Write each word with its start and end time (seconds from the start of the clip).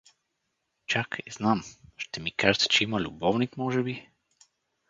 Чакай, 0.91 1.31
знам— 1.31 1.63
ще 1.97 2.19
ми 2.21 2.31
кажете, 2.31 2.67
че 2.67 2.83
има 2.83 3.01
любовник, 3.01 3.57
може 3.57 3.83
би? 3.83 4.09